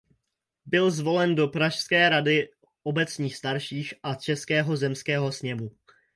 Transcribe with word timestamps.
Byl 0.65 0.91
zvolen 0.91 1.35
do 1.35 1.47
pražské 1.47 2.09
rady 2.09 2.49
obecních 2.83 3.35
starších 3.35 3.93
a 4.03 4.15
českého 4.15 4.77
zemského 4.77 5.31
sněmu. 5.31 5.71